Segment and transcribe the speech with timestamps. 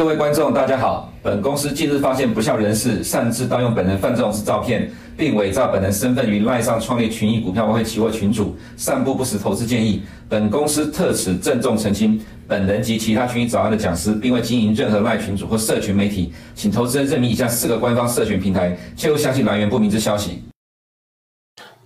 [0.00, 1.12] 各位观众，大家好。
[1.22, 10.00] 本公司近日发现不肖人士擅自盗用本人范仲式照片，并伪造本人身份于赖上创立群益股票外汇期货群组，散布不实投资建议。
[10.26, 12.18] 本公司特此郑重澄清，
[12.48, 20.42] 本人及其他群益早安的讲师，并未经营任何赖群组或社群媒体，请投资人认明以下四个官方社群平台，切勿相信来源不明之消息。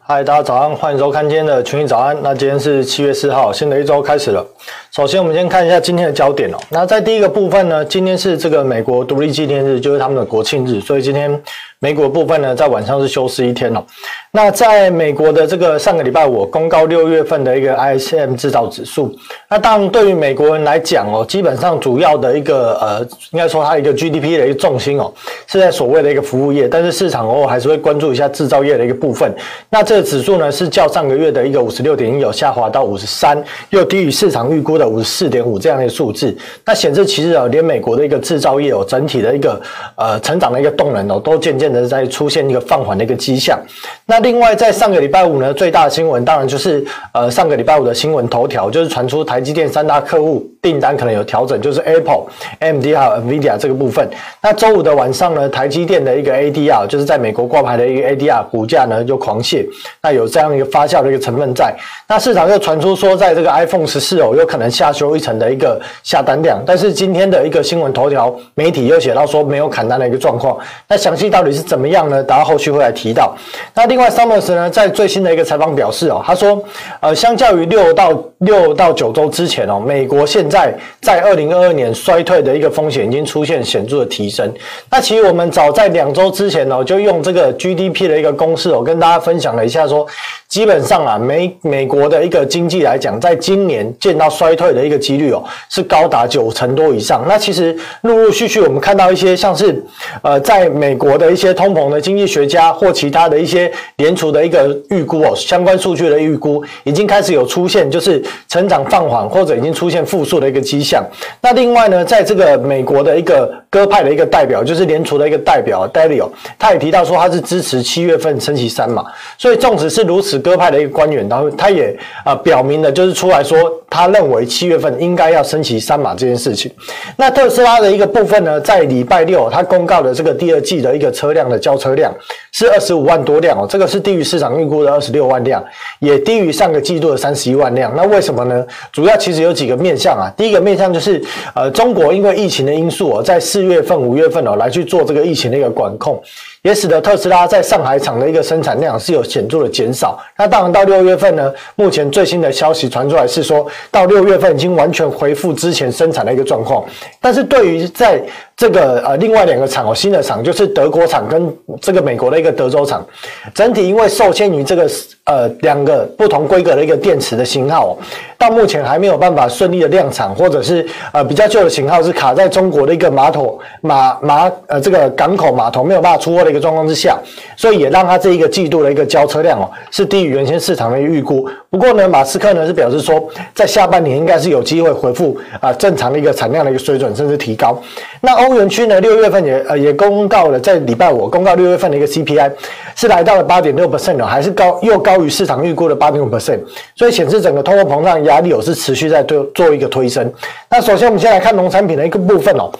[0.06, 2.14] 嗨，大家早上，欢迎收看今天的群益早安。
[2.22, 4.46] 那今天是七月四号，新的一周开始了。
[4.90, 6.58] 首先，我们先看一下今天的焦点哦。
[6.68, 11.42] 那在第一个部分呢，今天是这个美国独立纪念日，就是他们的国庆日，所以今天。
[11.80, 13.84] 美股部分呢，在晚上是休市一天哦。
[14.30, 19.15] 那在美国的这个上个礼拜五公告六月份的一个 ISM 制造指数，
[19.48, 23.01] 那当然对于美国人来讲哦，基本上主要的一个呃，
[23.32, 25.13] 应该说它一个 GDP 的一个重心哦，
[25.46, 29.30] 是在所谓的一个服务业，但是市场偶尔还是会关注一下制造业的一个部分。
[29.68, 36.35] 那这个指数呢，是较上个月的一个五十六点一有下滑到五十三，又低于市场预估的五十四点五这样的一个数字。
[36.65, 39.60] 那显示其实啊，连美国的一个制造业哦，整体的一个
[39.96, 41.73] 呃成长的一个动能哦，都渐渐。
[41.82, 43.58] 在出现一个放缓的一个迹象。
[44.06, 52.26] 那另外，在上个礼拜五呢，最大的新闻当然就是呃上个礼拜五的新闻头条，就是传出台积电三大客户订单可能有调整，就是 Apple、
[52.60, 54.08] AMD 还有 NVIDIA 这个部分。
[54.42, 59.66] 那周五的晚上呢，台积电的一个 ADR，就是在美国挂牌的一个 ADR 股价呢就狂泻，
[60.02, 61.74] 那有这样一个发酵的一个成分在。
[62.06, 66.62] 那市场又传出说，在这个 iPhone 十四哦，有可能下修一层的一个下单量。
[66.66, 70.58] 但是今天的一个新闻头条媒体又写到说没有砍单的一个状况。
[70.88, 72.22] 那详细到底是怎么样呢？
[72.22, 73.34] 大家后续会来提到。
[73.75, 76.62] 那另外，Summers 呢，在最新的一个采访表示哦，他说，
[77.00, 84.53] 呃，相较于六到六到九周之前哦，美国现在在二零二二年衰退的一个风险已经出现显著的提升。
[84.91, 90.06] 那其实我们早在两周之前哦，就用这个 GDP 的一个公式哦，跟大家分享了一下说。
[90.47, 97.25] 基本上啊，美美国的一个经济来讲，在今年见到衰退的一个几率哦，是高达九成多以上。
[97.26, 99.84] 那其实陆陆续续我们看到一些像是
[100.22, 111.05] 呃，在美国的一些些通膨的经济学家或其他的一些联储的一个预估哦，相关数据的预估已经开始有出现，就是成长放缓或者已经出现复苏的一个迹象。
[111.41, 116.22] 那另外呢，在这个美国的一个鸽派的一个代表，就是联储的一个代表 Daly
[116.56, 119.04] 他也提到说他是支持七月份升息三码。
[119.36, 120.38] 所以纵使是如此。
[120.44, 123.56] 鸽派的一个官员，然后他也啊表明了，就是出来说，
[123.88, 126.70] 他认为七月份应该要升息三码这件事情。
[127.16, 132.14] 那特斯拉的一个部分呢，在礼拜六他公告的这个第二季的一个车辆的交车量
[132.54, 135.62] 是二十五万多辆哦，这个是低于市场预估的二十六万辆，
[135.98, 137.92] 也低于上个季度的三十一万辆。
[137.97, 138.65] 那为什么呢？
[138.92, 140.32] 主要其实有几个面向啊。
[140.37, 141.20] 第一个面向就是
[141.53, 146.22] 呃，中国因为疫情的因素哦，在四月份、五月份哦来去做这个疫情的一个管控。
[146.64, 150.19] 也使得特斯拉在上海厂的一个生产量是有显著的减少。
[150.34, 156.82] 那当然到六月份呢，目前最新的消息传出来是说，到六月份已经完全恢复之前生产的一个状况。
[157.20, 158.19] 但是对于在
[158.56, 163.06] 这个呃，另外两个厂哦，新的厂就是德国厂跟这个美国的一个德州厂，
[163.54, 164.88] 整体因为受限于这个
[165.24, 167.96] 呃两个不同规格的一个电池的型号哦，
[168.36, 177.18] 到目前还没有办法顺利的量产，或者是呃比较旧的型号是卡在中国的一个码头码码呃这个港口码头没有办法出货的一个状况之下，
[177.56, 181.48] 所以也让它这一个季度的一个交车量哦是低于原先市场的预估。
[181.70, 183.22] 不过呢，马斯克呢是表示说，
[183.54, 187.76] 在下半年应该是有机会恢复啊正常的一个产量的一个水准，甚至提高。
[188.24, 192.50] 那欧元区呢，六月份也呃也公告了，在礼拜五公告六月份的一个 CPI
[192.96, 196.60] 是来到了八点六 percent 哦，还是高又高于市场预估的八点五 percent，
[196.96, 200.32] 所以显示整个通货膨胀压力有是持续在做做一个推升。
[200.70, 202.70] 那首先我们先来看农产品的一个部分哦。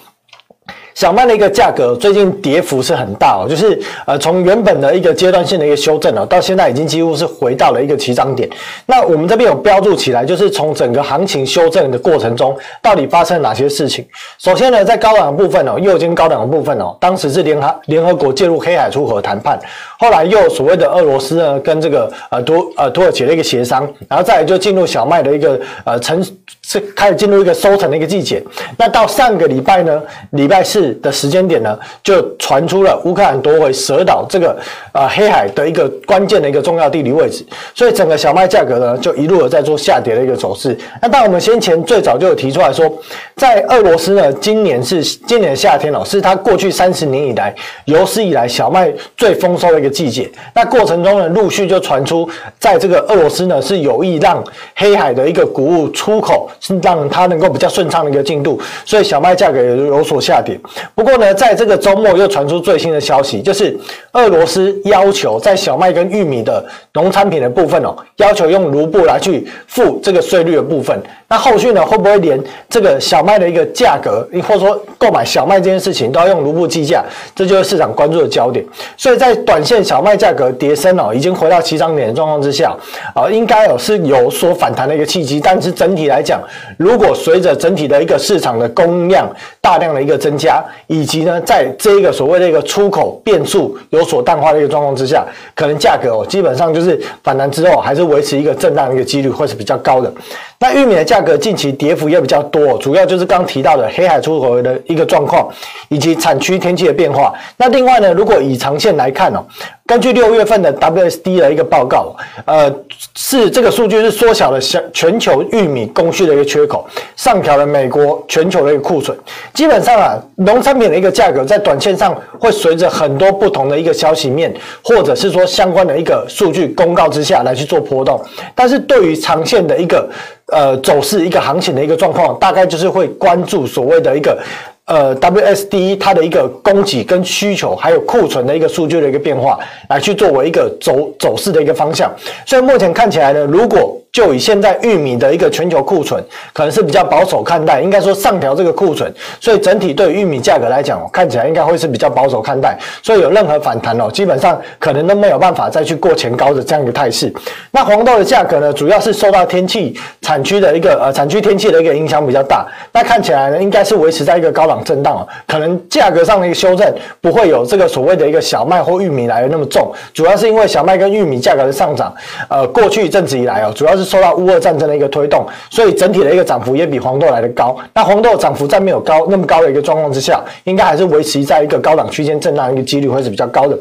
[0.94, 8.49] 小麦的一个价格最近跌幅是很大哦，就是呃从原本的一个阶段性的一个修正哦，到现在已经几乎是回到了一个起涨点。
[8.87, 14.07] 那我们这边有标注起来，就是从整个行情修正的过程中，到底发生了哪些事情？
[14.39, 19.59] 首先呢，在高档部分哦，右肩高档的部分哦，当时是联合联合国介入黑海出口谈判，
[20.04, 26.22] 后来又所谓的俄罗斯呢跟这个呃土呃土耳其的一个协商，然后再来就进入小麦的一个呃成
[26.62, 28.42] 是开始进入一个收成的一个季节。
[28.77, 30.95] 那到上个礼拜呢，礼拜四。
[31.03, 34.56] 的时间点呢，就传出了乌克兰夺回蛇岛这个
[34.92, 40.77] 呃黑海的一个关键的一个重要地理位置，所以整个小麦价格呢就一路的在做下跌的一个走势。
[41.03, 42.91] 那当我们先前最早就有提出来说，
[43.36, 47.54] 在俄罗斯呢，今年是今年夏天哦，是它过去三十年以来
[47.84, 50.29] 有史以来小麦最丰收的一个季节。
[50.55, 54.43] 那过程中呢，陆续就传出，在这个俄罗斯呢是有意让
[54.75, 60.59] 黑海的一个谷物出口是让它能够比较顺畅的一个进度，所以小麦价格也有所下跌。
[60.95, 63.79] 不过呢，在这个周末又传出最新的消息，就是
[64.13, 66.65] 俄罗斯要求在小麦跟玉米的
[66.95, 71.01] 农产品的部分哦，要求用卢布来去付这个税率的部分。
[71.29, 77.03] 那后续呢，会不会连这个小麦的一个价格，或者说购买小麦这件事情都要用卢布计价？
[77.35, 78.65] 这就是市场关注的焦点。
[78.97, 82.76] 所以在短线小麦价格跌升哦，已经回到起涨点的状况之下，
[83.15, 85.41] 啊，应该有是有所反弹的一个契机。
[85.41, 86.41] 但是整体来讲，
[86.76, 89.28] 如果随着整体的一个市场的供应量
[89.60, 95.24] 大量的一个增加，以及呢，在这一个所谓的一个出口变数有所淡化的一个状况之下，
[95.54, 100.12] 可能价格哦，基本上就是反弹之后还是维持一个震荡的一个几率会是比较高的。
[100.59, 105.48] 那玉米的价格近期跌幅也比较多，主要就是刚提到的黑海出口的一个状况，
[105.88, 107.34] 以及产区天气的变化。
[107.56, 109.44] 那另外呢，如果以长线来看哦，
[109.87, 112.16] 根据六月份的 WSD 的一个报告，
[112.47, 112.75] 呃，
[113.15, 119.16] 是这个数据是缩小了全全球玉米供需的一个缺口，上调了美国全球的一个库存。
[119.53, 124.53] 基本上啊，农产品的一个价格在短线上会随着很多不同的一个消息面，
[124.83, 128.19] 或者是说相关的一个数据公告之下来去做波动。
[128.55, 130.09] 但是对于长线的一个
[130.47, 134.39] 呃，走势一个行情的一个状况，大概就是会关注所谓的一个
[134.86, 139.59] 呃 WSD 它的一个供给跟需求，还有库存的一个数据的一个变化，
[139.89, 142.13] 来去作为一个走走势的一个方向。
[142.45, 146.22] 所以目前看起来呢，如果就以现在玉米的一个全球库存，
[146.53, 157.34] 可能是比较保守看待，应该说上调这个库存，所以整体对玉米价格来讲，看起来应该会是比较保守看待，所以有任何反弹哦，基本上可能都没有办法再去过前高的这样一个态势。
[157.72, 172.15] 那黄豆的价格呢，主要是受到天气产区的一个呃产区天气的一个影响比较大，那看起来呢，应该是维持在一个高档震荡哦，可能价格上的一个修正不会有这个所谓的一个小麦或玉米来的那么重，主要是因为小麦跟玉米价格的上涨，
[172.49, 174.03] 呃，过去一阵子以来哦，主要是。
[174.04, 177.77] 受到乌俄战争的一个推动，所以整体的一个涨幅也比黄豆来的高。
[177.95, 183.77] 那黄豆涨幅在没有高那么高的一个状况之下，应该还是维持在一个高档区间震荡一个几率会是比较高的。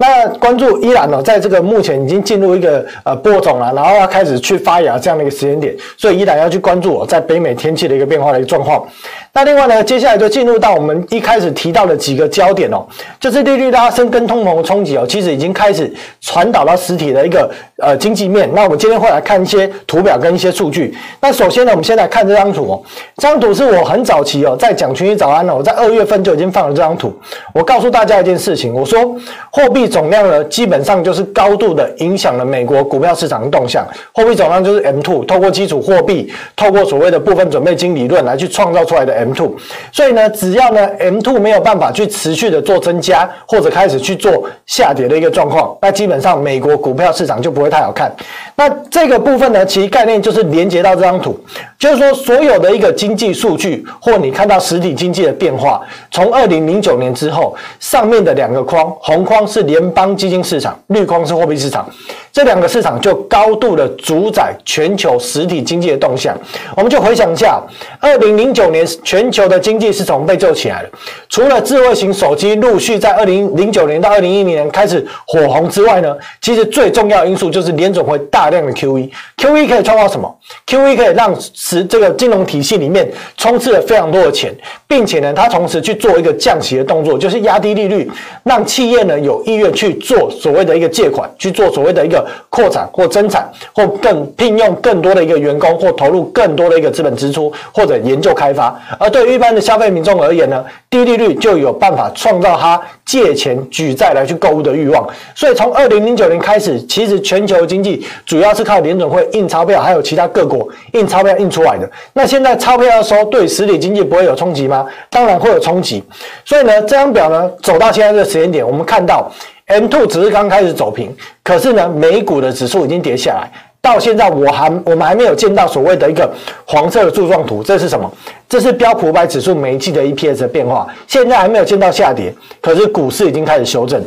[0.00, 8.86] 那关注伊朗呢，在这个目前已经进入一个呃播种了，然后要开始去发芽这样的一个时间点，所以伊朗要去关注我在北美天气的一个变化的一个状况。
[9.32, 12.86] 那另外呢，接下来就进入到我们一开始提到的几个焦点哦，
[13.18, 18.48] 就是利率拉升跟通膨的冲击哦，其实已经开始传导到实体的一个呃经济面。
[18.54, 20.96] 那我们今天会来看一些图表跟一些数据。
[21.20, 22.80] 那首先呢，我们先来看这张图哦，
[23.16, 27.12] 这张图是我很早期哦，在讲群益早安哦，我在二月份就已经放了这张图。
[27.52, 29.16] 我告诉大家一件事情，我说
[29.50, 33.86] 货币总量呢，基本上就是高度的影响了美国股票市场的动向。
[34.12, 39.56] 货币总量就是 M two，透过基础货币，透过所谓的部分准备金理论来去创造出来的 M two。
[39.90, 48.14] 所以呢，只要呢 M two 没有办法去持续的做增加，或者开始去做下跌的一个状况，那基本上美国股票市场就不会太好看。
[48.54, 51.38] 那这个部分呢，其实概念就是连接到这张图，
[51.78, 55.80] 就是说所有的一个经济数据，或你看到实体经济的变化，
[56.10, 61.88] 从二零零九年之后，上面的两个框，红框是连联邦基金市场，绿框是货币市场，
[62.32, 66.36] 这两个市场就高度的主宰全球实体经济的动向。
[66.76, 67.62] 我们就回想一下，
[68.00, 70.90] 二零零九年全球的经济是怎么被救起来的？
[71.28, 79.08] 除了智慧型手机陆续在二零零九年到二零一零年开始火红之外呢，其实最重要因素就是联总会大量的 QE。
[79.36, 84.52] QE 可以创造什么？QE 可以让使这个金融体系里面充斥了非常多的钱，
[84.86, 88.10] 并且呢，它同时去做一个降息的动作，就是压低利率，
[88.42, 89.68] 让企业呢有意愿。
[89.78, 98.76] 去做所谓的一个借款，去做所谓的一个扩产或增产，或更聘用更多的一个员工，或投入更多的一个资本支出，或者研究开发。
[98.98, 105.06] 而对于一般的消费民众而言呢，低利率就有办法创造他借钱举债来去购物的欲望。
[105.34, 111.90] 所以从二零零九年开始，其实全球经济主要是靠联准会印钞票，还有其他各国印钞票印出来的。
[112.12, 114.86] 那现在钞票要收，对实体经济不会有冲击吗？
[115.10, 116.02] 当然会有冲击。
[116.44, 119.30] 所以呢，这张表呢走到现在这个时间点，我们看到。
[119.68, 121.14] M2 只是刚开始走平，
[121.44, 123.50] 可是呢，美股的指数已经跌下来。
[123.88, 126.30] 到现在，我还我们还没有见到所谓的一个
[126.66, 128.10] 黄色的柱状图，这是什么？
[128.48, 130.86] 这是标普五百指数每一季的 EPS 的变化。
[131.06, 134.02] 现在还没有见到下跌，可是股市已经开始修正，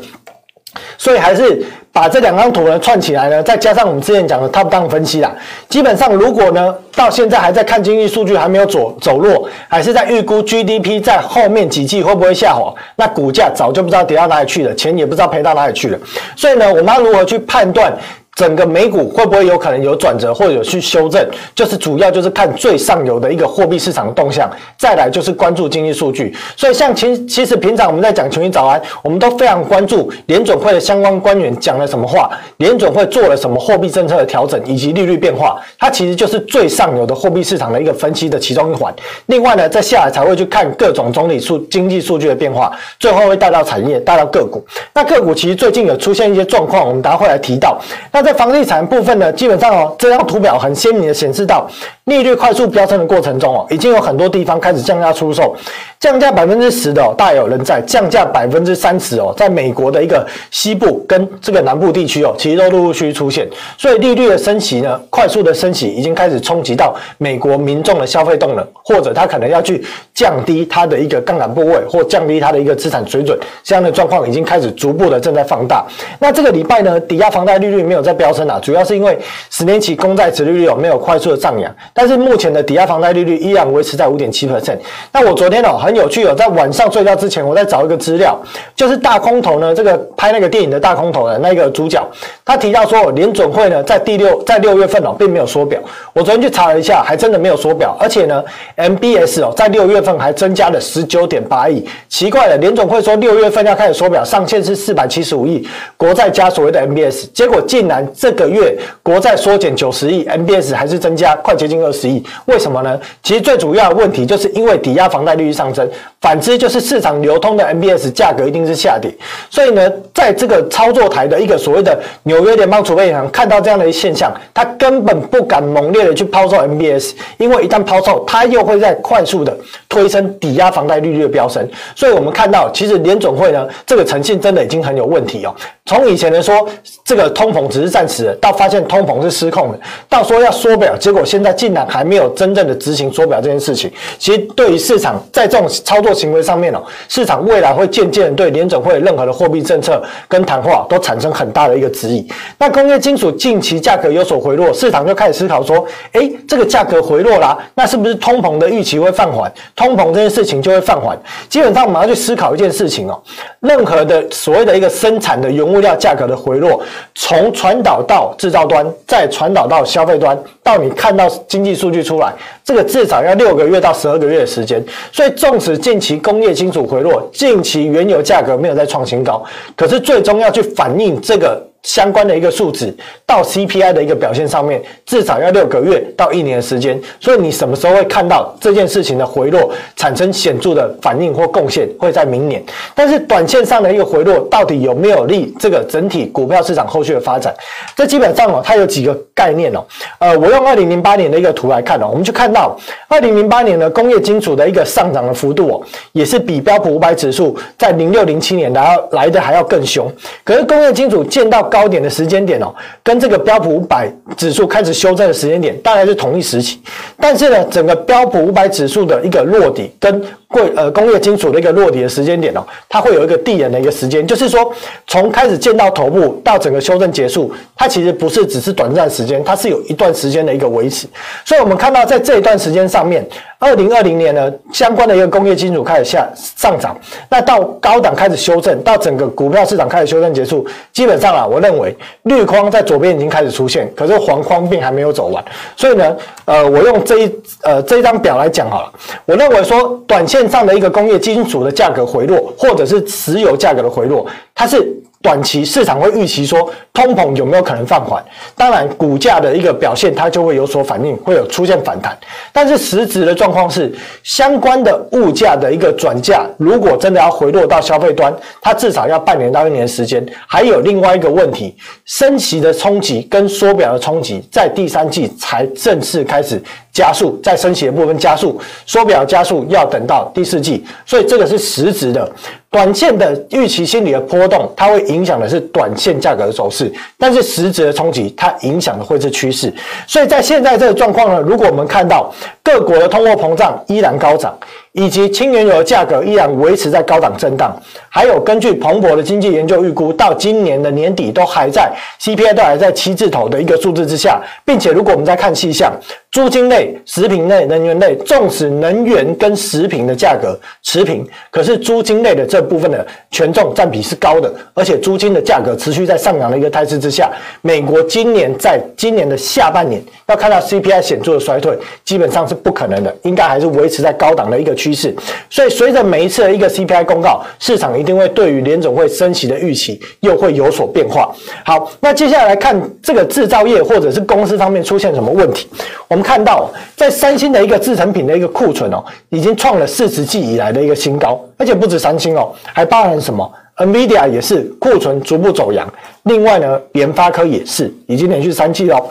[0.98, 1.66] 所以还是。
[1.94, 5.30] 把这两张图呢串起来呢，再加上我们之前讲的 top down 分析啦，
[5.68, 16.00] 基本上如果呢到现在还在看经济数据还没有走走弱，还是在预估 GDP 在后面几季会不会下滑，那股价早就不知道跌到哪里去了，钱也不知道赔到哪里去了。
[16.38, 17.94] 所以呢，我们要如何去判断
[18.36, 21.24] 整个美股会不会有可能有转折或者有去修正，
[21.54, 26.36] 就是主要就是看最上游的一个货币市场的动向，再来就是关注经济数据。
[26.56, 38.92] 所以像其其实平常我们在讲群益早安，我们都非常关注联准会的相关官员讲了什么话，联准会做了什么货币政策的调整以及利率变化，它其实就是最上游的货币市场的一个分析的其中一环。
[39.28, 44.66] 另外呢，在下来才会去看各种总体数经济数据的变化，最后会带到产业，带到个股。
[44.94, 47.80] 那个股其实最近有出现一些状况，我们等下会来提到。
[48.12, 51.70] 那在房地产部分呢，基本上哦，这张图表很鲜明的显示到，
[52.06, 55.56] 利率快速飙升的过程中哦，已经有很多地方开始降价出售。
[56.00, 63.48] 降价百分之十的哦，大有人在；降价百分之三十哦，在美国的一个西部跟这个南部地区哦，其实都陆陆续续出现。
[63.78, 73.38] 所以利率的升息呢，快速的升息已经开始冲击到美国民众的消费动能，或者他可能要去降低他的一个杠杆部位，或降低他的一个资产水准。
[73.64, 75.86] 这样的状况已经开始逐步的正在放大。
[76.18, 79.18] 那这个礼拜呢，抵押房贷利率没有在飙升啊，主要是因为
[79.50, 84.78] 十年期公债殖利率哦没有快速的上扬，但是目前的抵押房贷利率依然维持在五点七 percent。
[85.12, 88.40] 那我昨天哦很有趣哦，在晚上睡觉之前，我在找一个资料，
[88.76, 92.06] 就是大空头呢，这个拍那个电影的大空头的那个主角，
[92.46, 95.80] 他提到说，联准会呢在第六在六月份哦，并没有缩表。
[96.14, 98.44] 我昨天去查了一下，还真的没有缩表，而且呢
[98.78, 101.86] ，MBS 哦在六月份还增加了十九点八亿。
[102.10, 113.00] 奇怪了，联准会说六月份要开始缩表，上限是四百七十五亿国债加所谓的 MBS，结果竟然这个月国债缩减九十亿，MBS 还是增加快接近二十亿，为什么呢？
[113.24, 115.90] 其实最主要的问题就是因为抵押房贷利率上升。
[116.20, 119.12] 反之，就是市场流通的 MBS 价格一定是下跌，
[119.50, 129.58] 所以呢，在这个操作台的一个所谓的纽约联邦储备银行看到这样的一现象，他根本不敢猛烈的去抛售 MBS，因为一旦抛售，它又会在快速的
[129.90, 131.68] 推升抵押房贷利率的飙升。
[131.96, 135.56] 所以我们看到，其实联总会呢，这个诚信真的已经很有问题哦。
[135.88, 136.70] 从以前的说
[137.04, 143.92] 这个通膨只是暂时的，到发现通膨是失控的，到说要缩表，结果现在竟然还没有真正的执行缩表这件事情。
[144.18, 146.16] 其实对于市场在这种操作。
[146.22, 152.24] 行为上面哦，市场未来会渐渐对联准会任何的货币政策跟谈话都产生很大的一个质疑。
[152.60, 159.52] 那工业金属近期价格有所回落，市场就开始思考说，诶，这个价格回落啦，那是不是通膨的预期会放缓？
[159.76, 161.18] 通膨这件事情就会放缓。
[161.50, 163.20] 基本上我们要去思考一件事情哦，
[163.62, 166.80] 任何的所谓的一个生产的原物料价格的回落，
[167.16, 172.34] 从传导到制造端，再传导到消费端，到你看到经济数据出来，
[172.64, 174.84] 这个至少要六个月到十二个月的时间。
[175.12, 179.44] 所以纵使近期工业金属回落，近期原油价格没有再创新高，
[179.76, 181.71] 可是最终要去反映这个。
[181.84, 182.94] 相关的一个数值
[183.26, 187.00] 到 CPI 的一个表现上面，至少要六个月到一年的时间。
[187.20, 192.64] 所以你什么时候会看到这件事情的回落产生显著的反应或贡献，会在明年。
[192.94, 197.54] 但是短线上的一个回落，到底有没有利这个整体股票市场后续的发展？
[197.96, 199.84] 这基本上哦，它有几个概念哦。
[200.20, 210.12] 呃，我用二零零八年的一个图来看哦，我们就看到二零零八年的工业金属的一个上涨的幅度哦，也是比标普五百指数在零六零七年来要来的还要更凶。
[210.44, 216.82] 可是工业金属见到高点的时间点哦，跟这个标普五百指数开始修正的时间点大概是同一时期，
[217.18, 220.22] 但是呢，整个标普五百指数的一个落底跟
[220.52, 224.72] 贵呃工业金属的一个落底的时间点哦，它会有一个递延的一个时间，就是说
[225.08, 231.08] 从开始见到头部到整个修正结束，它其实不是只是短暂时间，它是有一段时间的一个维持。
[231.46, 233.26] 所以我们看到在这一段时间上面，
[233.60, 236.98] 二零二零年呢，相关的一个工业金属开始下上涨，
[237.30, 245.42] 那到高档开始修正，到整个股票市场开始修正结束，基本上啊，我认为绿框在左边已经开始出现，可是黄框并还没有走完。
[245.78, 247.32] 所以呢，呃，我用这一
[247.64, 248.92] 呃这一张表来讲好了，
[249.26, 250.41] 我认为说短线。
[250.42, 254.98] 线上的一个工业金属的价格回落，或者是石油价格的回落，它是。
[255.22, 258.24] 短期市场会预期说通膨有没有可能放缓？
[258.56, 262.18] 当然，股价的一个表现它就会有所反应，会有出现反弹。
[262.52, 263.92] 但是实质的状况是，
[264.24, 270.26] 相关的物价的一个转嫁，如果真的要回落到消费端，它至少要半年到一年时间。
[270.48, 271.76] 还有另外一个问题，
[272.06, 276.62] 升息的冲击跟缩表的冲击，在第三季才正式开始
[276.92, 280.84] 加速，在升息的部分加速，缩表加速要等到第四季。
[281.06, 282.30] 所以这个是实质的。
[282.72, 289.72] 短线的预期心理的波动，它会影响的是短线价格的走势，但是实质的冲击，它影响的会是趋势。
[290.08, 294.58] 所以在现在这个状况呢，如果我们看到各国的通货膨胀依然高涨，
[294.94, 297.74] 以及轻原油的价格依然维持在高档震荡，
[298.10, 305.94] 还有根据彭博的经济研究预估，到今年的年底都还在 CPI 都还在七字头的一个数字之下，并且如果我们再看细项，
[306.32, 317.32] 租金类、食品类、能源类，纵使能源跟食品的价格持平，可是租金类的这部分的权重占比是高的，而且租金的价格持续在上扬的一个态势之下，
[317.62, 325.14] 美国今年在今年的下半年要看到 CPI 显著的衰退，基本上是不可能的，应该还是维持在高档的一个趋势。
[325.50, 331.30] 所以随着每一次的一个 CPI 公告，市场一定会对于联总会升息的预期又会有所变化。
[331.64, 335.68] 好，那接下来看这个制造业或者是公司方面出现什么问题，
[336.08, 336.22] 我们。
[336.32, 345.86] 看到在三星的一个制成品的一个库存哦，已经创了四十季以来的一个新高，而且不止三星哦，还包含什么？NVIDIA 也是库存逐步走扬，
[346.24, 349.04] 另外呢，联发科也是已经连续三季哦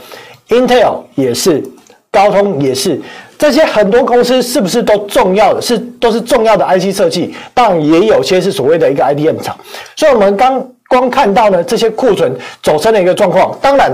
[0.49, 1.63] ，Intel 也是，
[2.13, 3.01] 高通也是，
[3.39, 5.61] 这些很多公司是不是都重要的？
[5.61, 9.57] 是都是重要的 IC 设计，当然也有些是所谓的一个 IDM 厂，
[9.97, 13.93] 所以我们刚光看到呢这些库存走升的一个状况，当然。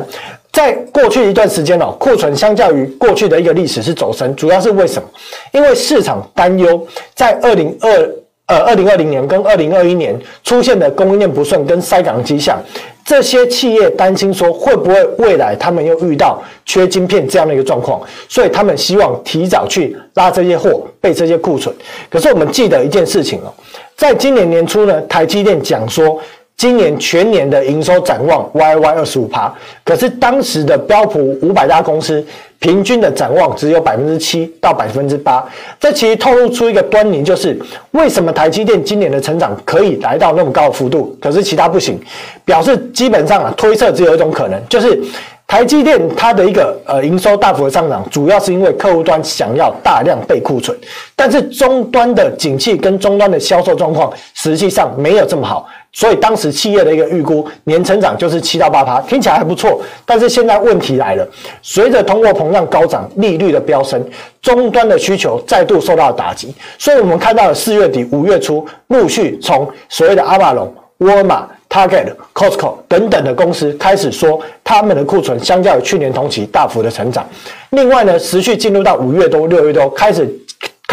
[0.52, 5.06] 在过去一段时间哦，库存相较于过去的一个历史是走升，主要是为什么？
[5.52, 8.10] 因为市场担忧在二零二
[8.46, 12.58] 呃二零二零年跟二零二一年出现的供应链不顺跟塞港迹象，
[13.04, 21.74] 这些企业担心说会不会未来他们又遇到缺晶片这样的一个状况，所以他们希望提早去拉这些货备这些库存。
[22.08, 23.52] 可是我们记得一件事情哦，
[23.96, 26.20] 在今年年初呢，台积电讲说。
[26.58, 32.26] 今年全年的营收展望 Y Y 二十五趴，可是当时的标普五百大公司
[32.58, 35.44] 平均的展望只有百分之七到百分之八，
[35.78, 37.58] 这其实透露出一个端倪，就是
[37.92, 42.00] 为什么台积电今年的成长可以来到那么高的幅度，可是其他不行，
[42.44, 45.00] 表示基本上啊推测只有一种可能，就是。
[45.48, 50.76] 台积电它的一个呃营收大幅的上涨，主要是因为客户端想要大量备库存，
[51.14, 55.64] 但是终端的景气跟终端的销售状况实际上没有这么好，
[55.96, 59.80] 所以当时企业的一个预估年成长就是七到八趴，听起来还不错。
[60.04, 61.26] 但是现在问题来了，
[61.62, 64.06] 随着通货膨胀高涨、利率的飙升，
[64.42, 71.48] 终端的需求再度受到打击，所以我们看到了四月底、五月初陆续从所谓的阿玛龙、沃尔玛。
[71.68, 77.26] Target、Costco 等等的公司开始说，他们的库存相较于去年同期大幅的成长。
[77.70, 80.26] 另外呢，持续进入到五月多、六月多，开始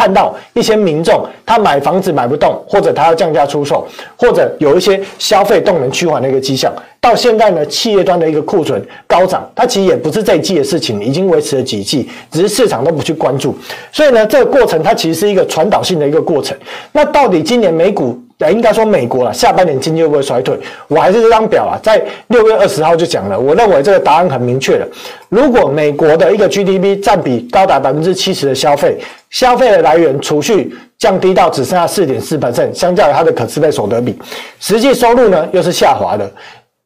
[0.03, 6.73] 看到一些民众他买房子买不动，或者他要降价出售，或者有一些消费动能趋缓的一个迹象。
[6.99, 13.55] 到现在呢，企业端的一个库存高涨，它其实也不是这一季的事情，已经维持了几季，只是市场都不去关注。
[13.93, 16.57] 所以呢，这个过程它其实是一个传导性的一个过程。
[16.91, 18.21] 那到底今年美股？
[18.51, 20.57] 应该说美国了，下半年经济会不会衰退？
[20.87, 24.87] 我还是这张表啊，在六月二十号就讲了，我认为这个答案很明确了。
[25.29, 28.97] 如果美国的一个 GDP 占比高达百分之七十的消费，
[29.29, 34.17] 消费的来源储蓄降低到只剩下四点四百分相较于它的可支配所得比，
[34.59, 36.31] 实际收入呢又是下滑的。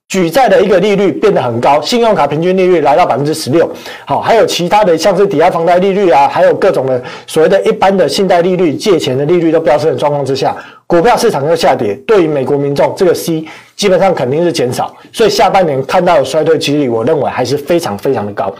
[0.10, 3.70] 举债的一个利率变得很高，信用卡平均利率来到百分之十六。
[4.06, 18.54] 好，还有其他的像是抵押房贷利率啊，还有各种的所谓的一般的信贷利率、借钱的利率都飙升的状况之下，股票市场又下跌，对于美国民众这个 C 基本上肯定是减少，所以下半年看到的衰退几率，我认为还是非常非常的高。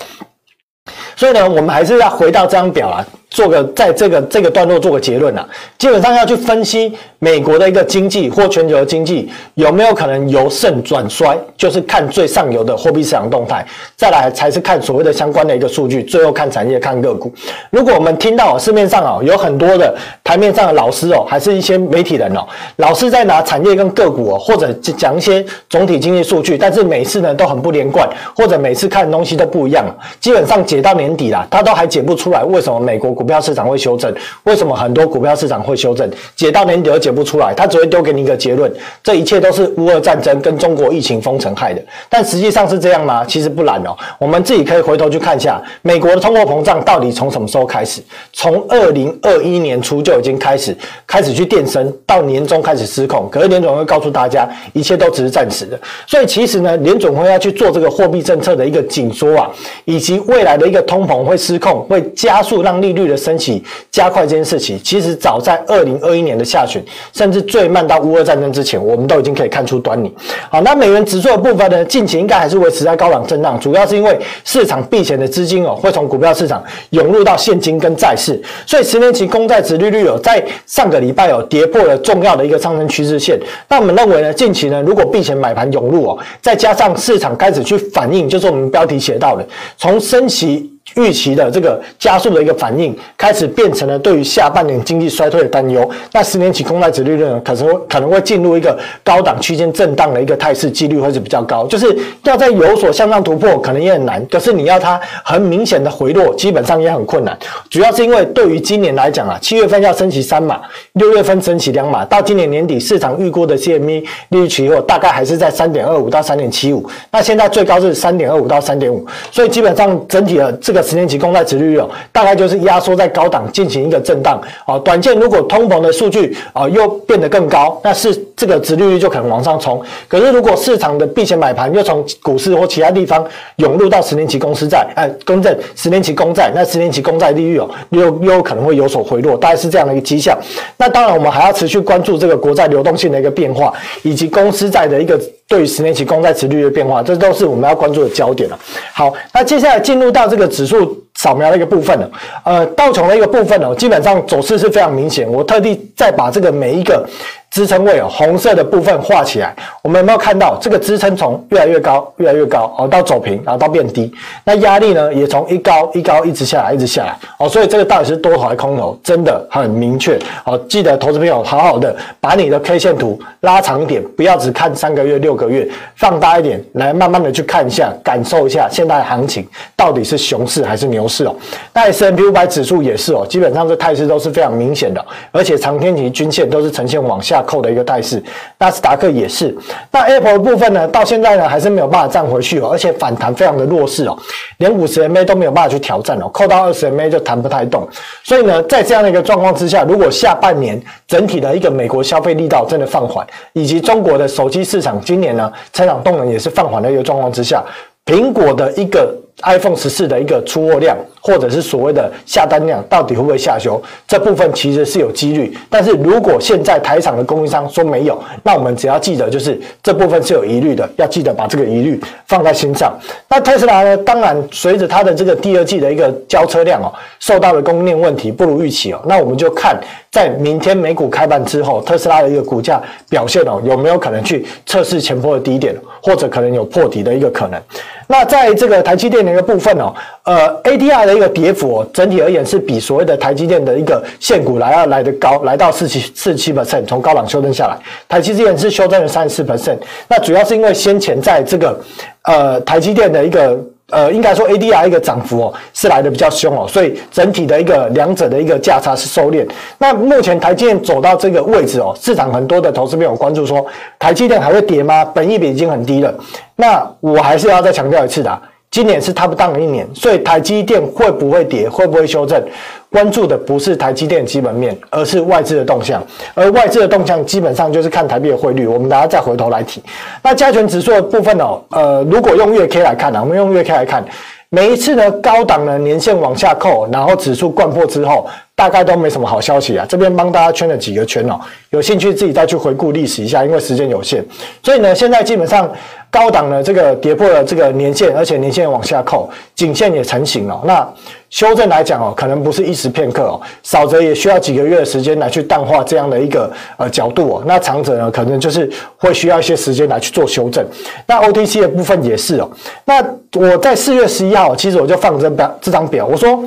[1.15, 3.05] 所以呢，我们还是要回到这张表啊。
[3.29, 17.31] 做个在这个这个段落做个结论啊，基本上要去分析美国的一个经济或全球的经济有没有可能由盛转衰，就是看最上游的货币市场动态，再来才是看所谓的相关的一个数据，最后看产业看个股。
[17.69, 29.85] 如果我们听到市面上啊有很多的台面上的老师哦，还是一些媒体人哦，老是在拿产业跟个股哦，或者讲一些总体经济数据，但是每次呢都很不连贯，或者每次看的东西都不一样，
[30.21, 36.10] 基本上解到年底啦，他都还解不出来为什么美国股票市场会修正，为什么很多股票市场会修正？
[36.36, 38.71] 解到年底都解不出来，他只会丢给你一个结论：
[39.03, 41.82] 这一切都是乌俄战争跟中国疫情封城害的。
[42.08, 43.25] 但实际上是这样吗？
[43.25, 43.97] 其实不然哦。
[44.19, 48.01] 我们自己可以回头去看一下，美国的通货膨胀到底从什么时候开始？
[48.32, 50.75] 从二零二一年初就已经开始
[51.08, 53.27] 开始去垫升，到年终开始失控。
[53.32, 55.80] 可是联总会告诉大家，一切都只是暂时的。
[56.06, 59.49] 所以其实呢，联总会要去做这个货币政策的一个紧缩啊，
[59.86, 70.13] 以及未来的一个通膨会失控，会加速让利率的升息加快这件事情，其实早在二零二一年的下旬，甚至最慢到乌俄战争之前，我们都已经可以看出端倪。
[70.49, 83.39] 好，那美元指数的部分呢，近期应该还是维持在高档震荡，主要是因为市场避险的资金哦，会从股票市场涌入到现金跟债市，所以十年期公债殖利率有在上个礼拜有跌破了重要的一个上升趋势线。
[83.67, 89.45] 那我们认为呢，近期呢，如果避险买盘涌入哦，再加上市场开始去反映，就是我们标题写到的，
[89.77, 90.71] 从升息。
[90.95, 95.88] 预期的这个加速的一个反应，开始变成了对于下半年经济衰退的担忧。
[96.12, 101.67] 那十年期公债殖利率呢，可能可能会进入一个高档区间震荡的一个态势，几率会是比较高。
[101.67, 104.26] 就是要在有所向上突破，可能也很难。
[104.28, 107.38] 可是你要它很明显的回落，基本上也很困难。
[107.69, 110.62] 主要是因为对于今年来讲啊，七月份要升息三码，
[110.93, 116.89] 六月份升息两码，到今年年底市场预估的 CME 利率期货大概还是在三点二五到三点七五。
[117.12, 120.76] 那现在最高是三点二五到三点五，所以基本上整体的这个。
[120.81, 124.79] 十年期公债殖利率哦，大概就是压缩在高档进行一个震荡哦。
[124.79, 129.81] 短线如果通膨的数据啊又变得更高，那是这个殖利率就可能往上冲。
[130.07, 133.25] 可是如果市场的避险买盘又从股市或其他地方
[133.57, 140.37] 涌入到十年期公司债，哎，更正十年期公债，那十年期公债利率哦又又有可能会有所回落，大概是这样的一个迹象。
[140.77, 145.19] 那当然我们还要持续关注这个国债流动性的一个变化，以及公司债的一个。
[145.47, 148.60] 对于十年期公债殖利率的变化，这都是我们要关注的焦点了。
[148.93, 152.12] 好，那接下来进入到这个指数扫描的一个部分了。
[152.43, 155.27] 呃，道琼的一个部分呢，基本上走势是非常明显。
[155.31, 157.07] 我特地再把这个每一个。
[157.49, 164.13] 支撑位哦，红色的部分画起来，我们有没有看到这个支撑从越来越高，越来越高哦，到走平，然后到变低。
[164.43, 167.49] 那压力呢，也从一高一高一直下来，一直下来哦。
[167.49, 170.60] 所以这个到底是多头还是空头，真的很明确哦。
[170.69, 181.33] 记得投资朋友好好的把你的 K 线图拉长一点，不要只看三个月、六个月，放大一点来慢慢的去看一下，感受一下现在的行情到底是熊市还是牛市哦。
[181.73, 187.38] 那 S&P 500指数也是哦，基本上这态势都是非常明显的，而且长天期均线都是呈现往下。
[187.47, 188.21] 扣的一个态势，
[188.60, 189.57] 纳斯达克也是。
[189.89, 194.15] 那 Apple 的部分呢，到现在呢还是没有办法站回去哦，而且反弹非常的弱势哦，
[194.57, 197.88] 连五十 MA 都没有办法去挑战哦，扣到二十 MA 就弹不太动。
[198.23, 207.63] 所以呢，在这样的一个状况之下，如果下半年整体的一个美国消费力道真的放缓，以及中国的手机市场今年呢成长动能也是放缓的一个状况之下，
[208.05, 213.82] 苹果的一个 iPhone 十四的一个出货量，或者是所谓的下单量，到底会不会下修？
[214.08, 215.56] 这部分其实是有几率。
[215.69, 222.97] 但是如果现在台厂的供应商说没有，那我们只要记得，就是这部分是有疑虑的，要记得把这个疑虑放在心上。
[223.30, 223.95] 那特斯拉呢？
[223.97, 229.80] 当然，随着它的这个第二季的一个交车量哦，受到了供应链问题不如预期哦，那我们就看
[230.17, 237.62] 在明天美股开盘之后，特斯拉的一个股价表现哦，有没有可能去测试前波的低点，或者可能有破底的一个可能。
[238.08, 247.77] 那在这个台积电的一个部分哦，呃，ADR 的一个跌幅哦，整体而言是比所谓的台积电的一个现股来要来得高，来到四七四七 percent，从高档修正下来，
[248.10, 249.77] 台积电是修正了三十四 percent。
[250.08, 251.80] 那主要是因为先前在这个
[252.23, 253.56] 呃台积电的一个。
[253.89, 259.47] 呃，应该说 ADR 一个涨幅哦，是来的比较凶哦，所以整体的一个两者的一个价差是收敛。
[259.78, 263.65] 那目前台积电走到这个位置哦，市场很多的投资朋友关注说，
[263.97, 265.06] 台积电还会跌吗？
[265.06, 266.13] 本益比已经很低了。
[266.56, 268.41] 那我还是要再强调一次的。
[268.69, 272.41] 今年是 top down 的一年，所以台积电会不会跌，会不会修正？
[272.89, 276.01] 关注的不是台积电基本面，而是外资的动向。
[276.34, 278.67] 而外资的动向基本上就是看台币的汇率。
[278.67, 279.82] 我们大家再回头来提。
[280.21, 284.06] 那加权指数的部分哦，呃，如果用月 K 来看呢，我们用月 K 来看，
[284.49, 288.27] 每一次呢高档的年线往下扣，然后指数掼破之后。
[288.57, 291.39] 大概都没什么好消息啊，这边帮大家圈了几个圈哦，
[291.69, 294.25] 有兴趣自己再去回顾历史一下，因为时间有限，
[294.63, 295.71] 所以呢，现在基本上
[296.09, 300.59] 高档呢这个跌破了这个年线，而且年线往下扣，颈线也成型了。
[300.65, 300.91] 那
[301.29, 310.65] 修正来讲哦，可能不是一时片刻哦，少则也需要几个月的时间来去淡化这样的一个呃角度哦，那长者呢可能就是会需要一些时间来去做修正。
[311.05, 312.49] 那 OTC 的部分也是哦，
[312.85, 313.05] 那
[313.39, 316.43] 我在四月十一号，其实我就放这表这张表，我说。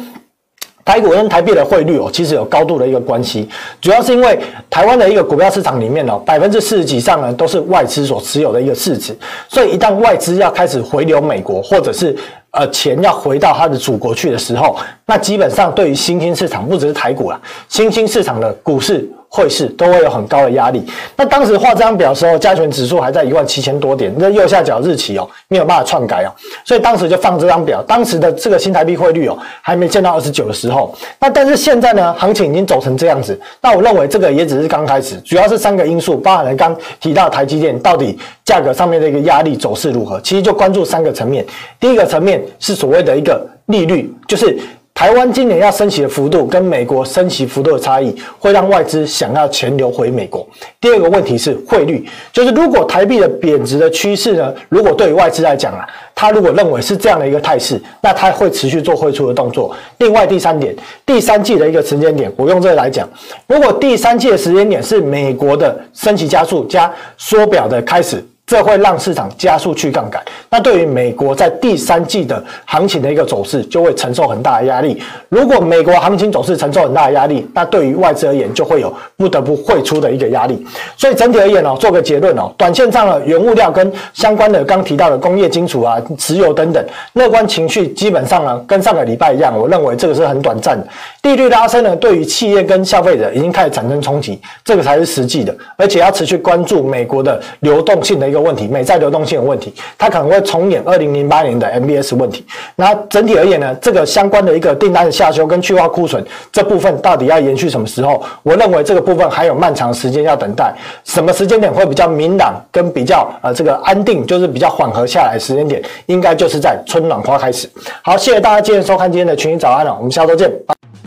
[0.91, 3.49] 台股跟台币的汇率哦，其实有高度的一个关系，
[3.81, 4.37] 主要是因为
[4.69, 9.17] 台湾的一个股票市场里面哦，百分之四十几以上呢都是外资所持有的一个市值，
[9.49, 12.17] 所以一旦外资要开始回流美国，或者是
[12.51, 14.77] 呃钱要回到他的祖国去的时候，
[15.07, 19.09] 那基本上对于新兴市场，不只是台股啊，新兴市场的股市。
[19.33, 20.85] 汇市都会有很高的压力。
[21.17, 27.81] 那当时画这张表的时候，加权指数还在一万七千多点，那右下角日期哦，没有办法篡改哦，所以当时就放这张表。
[27.85, 30.93] 当时的这个新台币汇率哦，还没见到二十九的时候。
[31.21, 33.41] 那但是现在呢，行情已经走成这样子。
[33.61, 40.21] 那我认为这个也只是刚开始，主要是三个因素，包含了刚提到台积电到底价格上面的一个压力走势如何。
[40.23, 41.47] 其实就关注三个层面。
[41.79, 44.59] 第一个层面是所谓的一个利率，就是。
[45.01, 50.47] 台湾今年要升息的幅度跟美国升息幅度的差异，会让外资想要钱流回美国。
[50.79, 59.75] 第二个问题是汇率，就是如果台币的贬值的趋势呢，如果对于外资来讲啊，他如果认为是这样的一个态势，那他会持续做汇出的动作。
[59.97, 63.09] 另外第三点，第三季的一个时间点，我用这个来讲，
[63.47, 68.23] 如果第三季的时间点是美国的升息加速加缩表的开始。
[68.51, 70.21] 这会让市场加速去杠杆。
[70.49, 75.01] 那对于美国在第三季的行情的一个走势，就会承受很大的压力。
[75.29, 80.67] 如果美国行情走势承受很大的压力，那对于外资而言，就会有不得不汇出的一个压力。
[80.97, 90.85] 所以整体而言哦，做个结论哦，短线上的原物料跟相关的刚提到的工业金属啊、石油等等，乐观情绪基本上呢，跟上个礼拜一样，我认为这个是很短暂的。
[91.23, 102.47] 利率拉升呢，对于企业跟消费者已经开始产生冲击，这个才是实际的，而且要持续关注美国的流动性的一个问题，美债流动性有问题，它可能会重演二零零八年的 MBS 问题。
[102.77, 108.23] 那整体而言呢，这个相关的一个订单的下修跟去化库存这部分到底要延续什么时候？
[108.43, 110.75] 我认为这个部分还有漫长时间要等待。
[111.05, 117.69] 什么时间点会比较明朗跟比较呃这个安定，就是比较缓和下来时间点，应该就是在春暖花开始。
[118.03, 120.51] 好，谢谢大家今天收看今天的群益早安了，我们下周见。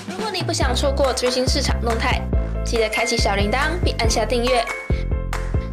[0.08, 2.22] 如果你不想错过最新市场动态，
[2.64, 4.64] 记得开启小铃铛并按下订阅。